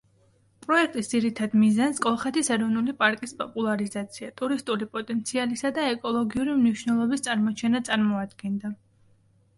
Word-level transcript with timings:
პროექტის 0.65 1.09
ძირითად 1.09 1.51
მიზანს, 1.63 1.99
კოლხეთის 2.05 2.49
ეროვნული 2.55 2.95
პარკის 3.03 3.35
პოპულარიზაცია, 3.43 4.31
ტურისტული 4.41 4.89
პოტენციალისა 4.97 5.73
და 5.79 5.87
ეკოლოგიური 5.93 6.59
მნიშვნელობის 6.65 7.27
წარმოჩენა 7.29 7.87
წარმოადგენდა. 7.91 8.77